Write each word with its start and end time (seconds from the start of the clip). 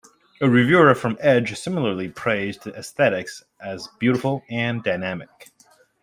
A 0.41 0.49
reviewer 0.49 0.95
from 0.95 1.15
"Edge" 1.19 1.55
similarly 1.59 2.09
praised 2.09 2.63
the 2.63 2.73
aesthetics 2.73 3.43
as 3.59 3.87
"beautiful" 3.99 4.41
and 4.49 4.81
dynamic. 4.83 5.51